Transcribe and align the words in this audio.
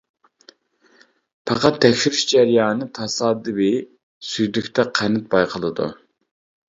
پەقەت 1.51 1.77
تەكشۈرۈش 1.85 2.23
جەريانى 2.33 2.87
تاسادىپىي 2.99 3.77
سۈيدۈكتە 4.33 4.87
قەنت 5.01 5.33
بايقىلىدۇ. 5.37 5.93